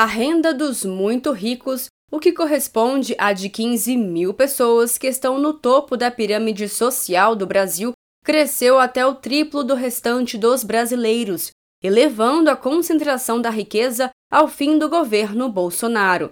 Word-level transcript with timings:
A 0.00 0.06
renda 0.06 0.54
dos 0.54 0.82
muito 0.82 1.30
ricos, 1.30 1.88
o 2.10 2.18
que 2.18 2.32
corresponde 2.32 3.14
a 3.18 3.34
de 3.34 3.50
15 3.50 3.98
mil 3.98 4.32
pessoas 4.32 4.96
que 4.96 5.06
estão 5.06 5.38
no 5.38 5.52
topo 5.52 5.94
da 5.94 6.10
pirâmide 6.10 6.70
social 6.70 7.36
do 7.36 7.46
Brasil, 7.46 7.92
cresceu 8.24 8.78
até 8.78 9.04
o 9.04 9.14
triplo 9.14 9.62
do 9.62 9.74
restante 9.74 10.38
dos 10.38 10.64
brasileiros, 10.64 11.50
elevando 11.84 12.48
a 12.48 12.56
concentração 12.56 13.42
da 13.42 13.50
riqueza 13.50 14.08
ao 14.32 14.48
fim 14.48 14.78
do 14.78 14.88
governo 14.88 15.50
Bolsonaro. 15.50 16.30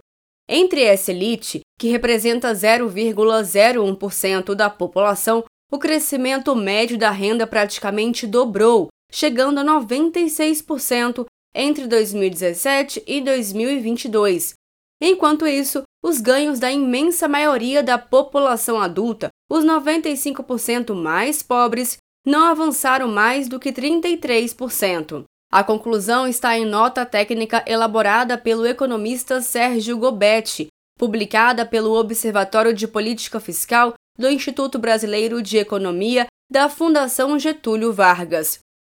Entre 0.48 0.82
essa 0.82 1.10
elite, 1.10 1.60
que 1.78 1.88
representa 1.88 2.54
0,01% 2.54 4.54
da 4.54 4.70
população, 4.70 5.44
o 5.70 5.78
crescimento 5.78 6.56
médio 6.56 6.96
da 6.96 7.10
renda 7.10 7.46
praticamente 7.46 8.26
dobrou, 8.26 8.88
chegando 9.12 9.60
a 9.60 9.62
96% 9.62 11.26
entre 11.54 11.86
2017 11.86 13.02
e 13.06 13.20
2022. 13.20 14.52
Enquanto 15.00 15.46
isso, 15.46 15.82
os 16.02 16.20
ganhos 16.20 16.58
da 16.58 16.70
imensa 16.70 17.28
maioria 17.28 17.82
da 17.82 17.98
população 17.98 18.80
adulta, 18.80 19.28
os 19.50 19.64
95% 19.64 20.94
mais 20.94 21.42
pobres, 21.42 21.96
não 22.26 22.46
avançaram 22.46 23.08
mais 23.08 23.48
do 23.48 23.58
que 23.58 23.72
33%. 23.72 25.24
A 25.50 25.64
conclusão 25.64 26.28
está 26.28 26.58
em 26.58 26.66
nota 26.66 27.06
técnica 27.06 27.64
elaborada 27.66 28.36
pelo 28.36 28.66
economista 28.66 29.40
Sérgio 29.40 29.96
Gobetti, 29.96 30.68
publicada 30.98 31.64
pelo 31.64 31.98
Observatório 31.98 32.74
de 32.74 32.86
Política 32.86 33.40
Fiscal 33.40 33.94
do 34.18 34.28
Instituto 34.28 34.78
Brasileiro 34.78 35.40
de 35.40 35.56
Economia 35.56 36.26
da 36.50 36.68
Fundação 36.68 37.38
Getúlio 37.38 37.92
Vargas. 37.92 38.58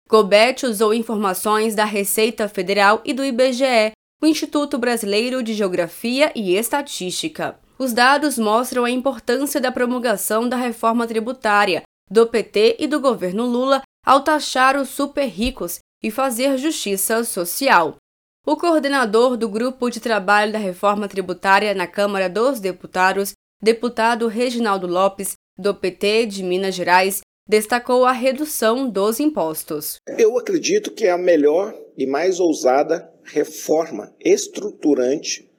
Gobetti 0.09 0.65
usou 0.65 0.91
informações 0.91 1.75
da 1.75 1.85
Receita 1.85 2.49
Federal 2.49 2.99
e 3.05 3.13
do 3.13 3.23
IBGE, 3.23 3.91
o 4.19 4.25
Instituto 4.25 4.75
Brasileiro 4.75 5.43
de 5.43 5.53
Geografia 5.53 6.31
e 6.33 6.55
Estatística. 6.55 7.59
Os 7.77 7.93
dados 7.93 8.39
mostram 8.39 8.85
a 8.85 8.89
importância 8.89 9.61
da 9.61 9.71
promulgação 9.71 10.49
da 10.49 10.57
reforma 10.57 11.05
tributária 11.05 11.83
do 12.09 12.25
PT 12.25 12.77
e 12.79 12.87
do 12.87 12.99
governo 12.99 13.45
Lula 13.45 13.83
ao 14.03 14.21
taxar 14.21 14.75
os 14.75 14.89
super 14.89 15.27
ricos 15.27 15.77
e 16.03 16.09
fazer 16.09 16.57
justiça 16.57 17.23
social. 17.23 17.97
O 18.47 18.57
coordenador 18.57 19.37
do 19.37 19.47
Grupo 19.47 19.91
de 19.91 19.99
Trabalho 19.99 20.51
da 20.51 20.57
Reforma 20.57 21.07
Tributária 21.07 21.75
na 21.75 21.85
Câmara 21.85 22.27
dos 22.27 22.59
Deputados, 22.59 23.33
deputado 23.61 24.27
Reginaldo 24.27 24.87
Lopes, 24.87 25.35
do 25.55 25.75
PT 25.75 26.25
de 26.25 26.41
Minas 26.41 26.73
Gerais, 26.73 27.21
destacou 27.49 28.05
a 28.05 28.11
redução 28.11 28.87
dos 28.87 29.19
impostos. 29.19 29.99
Eu 30.19 30.37
acredito 30.37 30.91
que 30.91 31.07
é 31.07 31.09
a 31.09 31.17
melhor 31.17 31.75
e 31.97 32.05
mais 32.05 32.39
ousada 32.39 33.11
reforma 33.23 34.13
estruturante 34.23 35.49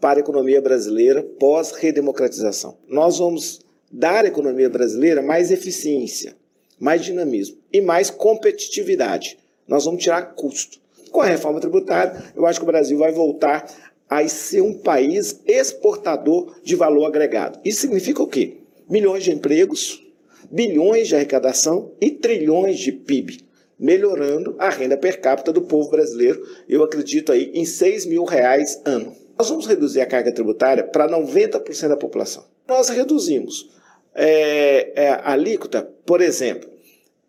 para 0.00 0.18
a 0.18 0.20
economia 0.20 0.60
brasileira 0.60 1.22
pós-redemocratização. 1.38 2.76
Nós 2.88 3.18
vamos 3.18 3.60
dar 3.90 4.24
à 4.24 4.28
economia 4.28 4.68
brasileira 4.68 5.22
mais 5.22 5.52
eficiência, 5.52 6.36
mais 6.76 7.04
dinamismo 7.04 7.58
e 7.72 7.80
mais 7.80 8.10
competitividade. 8.10 9.38
Nós 9.66 9.84
vamos 9.84 10.02
tirar 10.02 10.34
custo. 10.34 10.80
Com 11.12 11.20
a 11.20 11.26
reforma 11.26 11.60
tributária, 11.60 12.20
eu 12.34 12.46
acho 12.46 12.58
que 12.58 12.64
o 12.64 12.66
Brasil 12.66 12.98
vai 12.98 13.12
voltar 13.12 13.64
a 14.10 14.26
ser 14.26 14.60
um 14.60 14.76
país 14.76 15.40
exportador 15.46 16.56
de 16.64 16.74
valor 16.74 17.06
agregado. 17.06 17.60
Isso 17.64 17.82
significa 17.82 18.22
o 18.22 18.26
quê? 18.26 18.58
Milhões 18.88 19.22
de 19.22 19.30
empregos, 19.30 20.02
bilhões 20.50 21.08
de 21.08 21.14
arrecadação 21.14 21.92
e 22.00 22.10
trilhões 22.10 22.78
de 22.78 22.92
PIB, 22.92 23.40
melhorando 23.78 24.56
a 24.58 24.70
renda 24.70 24.96
per 24.96 25.20
capita 25.20 25.52
do 25.52 25.62
povo 25.62 25.90
brasileiro, 25.90 26.42
eu 26.68 26.82
acredito 26.82 27.32
aí 27.32 27.50
em 27.54 27.64
6 27.64 28.06
mil 28.06 28.24
reais 28.24 28.80
ano. 28.84 29.14
Nós 29.38 29.48
vamos 29.48 29.66
reduzir 29.66 30.00
a 30.00 30.06
carga 30.06 30.32
tributária 30.32 30.82
para 30.82 31.08
90% 31.08 31.88
da 31.88 31.96
população. 31.96 32.44
Nós 32.66 32.88
reduzimos 32.88 33.70
é, 34.14 35.04
é, 35.04 35.08
a 35.10 35.32
alíquota, 35.32 35.88
por 36.04 36.20
exemplo, 36.20 36.68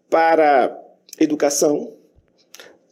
para 0.09 0.75
educação, 1.19 1.93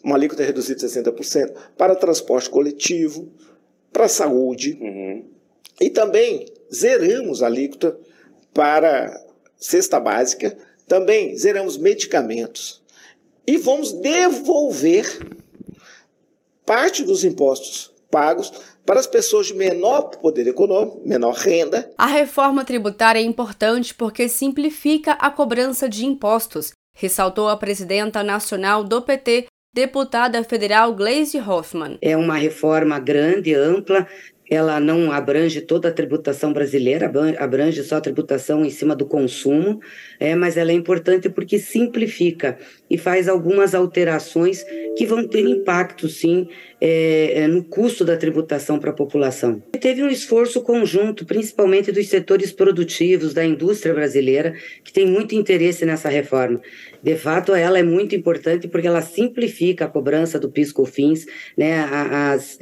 uma 0.03 0.15
alíquota 0.15 0.43
reduzida 0.43 0.79
de 0.79 0.85
60%, 0.85 1.51
para 1.75 1.95
transporte 1.95 2.49
coletivo, 2.49 3.31
para 3.91 4.07
saúde, 4.07 4.77
uhum. 4.79 5.25
e 5.81 5.89
também 5.89 6.45
zeramos 6.71 7.41
a 7.41 7.47
alíquota 7.47 7.97
para 8.53 9.26
cesta 9.57 9.99
básica, 9.99 10.57
também 10.87 11.37
zeramos 11.37 11.77
medicamentos 11.77 12.81
e 13.45 13.57
vamos 13.57 13.91
devolver 13.93 15.05
parte 16.65 17.03
dos 17.03 17.23
impostos 17.23 17.91
pagos 18.11 18.51
para 18.85 18.99
as 18.99 19.07
pessoas 19.07 19.47
de 19.47 19.53
menor 19.53 20.03
poder 20.17 20.47
econômico, 20.47 21.01
menor 21.05 21.33
renda. 21.33 21.91
A 21.97 22.05
reforma 22.05 22.63
tributária 22.63 23.19
é 23.19 23.23
importante 23.23 23.93
porque 23.93 24.29
simplifica 24.29 25.13
a 25.13 25.29
cobrança 25.29 25.89
de 25.89 26.05
impostos, 26.05 26.71
ressaltou 26.95 27.49
a 27.49 27.57
presidenta 27.57 28.23
nacional 28.23 28.83
do 28.83 29.01
PT, 29.01 29.47
deputada 29.73 30.41
federal 30.43 30.93
Gleisi 30.93 31.37
Hoffmann. 31.37 31.97
É 32.01 32.15
uma 32.15 32.35
reforma 32.35 32.97
grande, 32.97 33.53
ampla, 33.53 34.07
ela 34.49 34.79
não 34.79 35.11
abrange 35.11 35.61
toda 35.61 35.89
a 35.89 35.91
tributação 35.91 36.53
brasileira, 36.53 37.11
abrange 37.37 37.83
só 37.83 37.97
a 37.97 38.01
tributação 38.01 38.65
em 38.65 38.69
cima 38.69 38.95
do 38.95 39.05
consumo, 39.05 39.79
é, 40.19 40.35
mas 40.35 40.57
ela 40.57 40.71
é 40.71 40.73
importante 40.73 41.29
porque 41.29 41.59
simplifica 41.59 42.57
e 42.89 42.97
faz 42.97 43.27
algumas 43.27 43.75
alterações 43.75 44.63
que 44.97 45.05
vão 45.05 45.27
ter 45.27 45.41
impacto, 45.41 46.07
sim, 46.07 46.47
é, 46.79 47.41
é 47.41 47.47
no 47.47 47.63
custo 47.63 48.05
da 48.05 48.15
tributação 48.15 48.79
para 48.79 48.91
a 48.91 48.93
população. 48.93 49.61
Teve 49.79 50.01
um 50.03 50.09
esforço 50.09 50.61
conjunto, 50.61 51.25
principalmente 51.25 51.91
dos 51.91 52.07
setores 52.07 52.51
produtivos, 52.51 53.33
da 53.33 53.45
indústria 53.45 53.93
brasileira, 53.93 54.53
que 54.83 54.93
tem 54.93 55.05
muito 55.05 55.35
interesse 55.35 55.85
nessa 55.85 56.09
reforma. 56.09 56.61
De 57.01 57.15
fato, 57.15 57.53
ela 57.53 57.77
é 57.77 57.83
muito 57.83 58.15
importante 58.15 58.67
porque 58.67 58.87
ela 58.87 59.01
simplifica 59.01 59.85
a 59.85 59.87
cobrança 59.87 60.39
do 60.39 60.49
PIS/COFINS, 60.49 61.25
né, 61.57 61.79
as, 61.79 62.59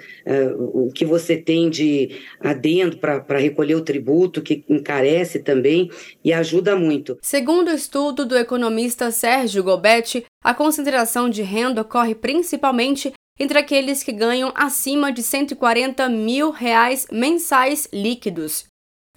o 0.57 0.91
que 0.93 1.05
você 1.05 1.37
tem 1.37 1.69
de 1.75 2.21
adendo 2.39 2.97
para 2.97 3.37
recolher 3.37 3.75
o 3.75 3.83
tributo, 3.83 4.41
que 4.41 4.63
encarece 4.69 5.39
também 5.39 5.89
e 6.23 6.31
ajuda 6.31 6.75
muito. 6.75 7.17
Segundo 7.21 7.69
o 7.69 7.75
estudo 7.75 8.25
do 8.25 8.37
economista 8.37 9.11
Sérgio 9.11 9.63
Gobetti, 9.63 10.25
a 10.43 10.53
concentração 10.53 11.29
de 11.29 11.41
renda 11.41 11.81
ocorre 11.81 12.15
principalmente 12.15 13.13
entre 13.39 13.59
aqueles 13.59 14.01
que 14.01 14.11
ganham 14.11 14.51
acima 14.55 15.11
de 15.11 15.21
140 15.21 16.07
mil 16.09 16.51
reais 16.51 17.05
mensais 17.11 17.87
líquidos. 17.91 18.65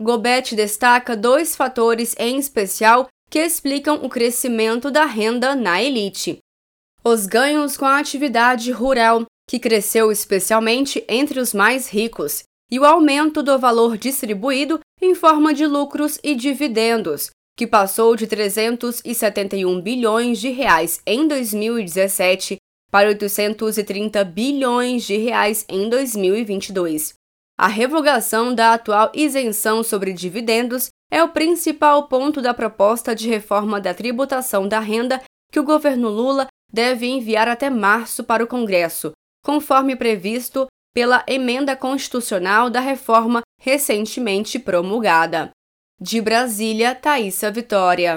Gobetti 0.00 0.54
destaca 0.54 1.16
dois 1.16 1.56
fatores 1.56 2.14
em 2.18 2.38
especial 2.38 3.08
que 3.30 3.38
explicam 3.38 3.96
o 4.04 4.08
crescimento 4.08 4.90
da 4.90 5.04
renda 5.04 5.54
na 5.54 5.82
elite. 5.82 6.38
Os 7.04 7.26
ganhos 7.26 7.76
com 7.76 7.84
a 7.84 7.98
atividade 7.98 8.70
rural, 8.70 9.24
que 9.48 9.58
cresceu 9.58 10.12
especialmente 10.12 11.02
entre 11.08 11.40
os 11.40 11.54
mais 11.54 11.88
ricos, 11.88 12.42
e 12.70 12.78
o 12.78 12.84
aumento 12.84 13.42
do 13.42 13.58
valor 13.58 13.96
distribuído 13.96 14.78
em 15.00 15.14
forma 15.14 15.54
de 15.54 15.66
lucros 15.66 16.18
e 16.22 16.34
dividendos, 16.34 17.30
que 17.56 17.66
passou 17.66 18.14
de 18.14 18.26
371 18.26 19.80
bilhões 19.80 20.38
de 20.38 20.50
reais 20.50 21.00
em 21.06 21.26
2017 21.26 22.58
para 22.90 23.08
830 23.08 24.22
bilhões 24.24 25.04
de 25.04 25.16
reais 25.16 25.64
em 25.66 25.88
2022. 25.88 27.14
A 27.58 27.66
revogação 27.66 28.54
da 28.54 28.74
atual 28.74 29.10
isenção 29.14 29.82
sobre 29.82 30.12
dividendos 30.12 30.88
é 31.10 31.22
o 31.22 31.30
principal 31.30 32.06
ponto 32.06 32.42
da 32.42 32.52
proposta 32.52 33.14
de 33.14 33.28
reforma 33.28 33.80
da 33.80 33.94
tributação 33.94 34.68
da 34.68 34.78
renda 34.78 35.22
que 35.50 35.58
o 35.58 35.64
governo 35.64 36.08
Lula 36.08 36.46
deve 36.70 37.06
enviar 37.06 37.48
até 37.48 37.70
março 37.70 38.22
para 38.22 38.44
o 38.44 38.46
Congresso, 38.46 39.12
conforme 39.42 39.96
previsto 39.96 40.66
pela 40.94 41.24
emenda 41.26 41.76
constitucional 41.76 42.70
da 42.70 42.80
reforma 42.80 43.42
recentemente 43.60 44.58
promulgada. 44.58 45.50
De 46.00 46.20
Brasília, 46.20 46.94
Thaisa 46.94 47.50
Vitória. 47.50 48.16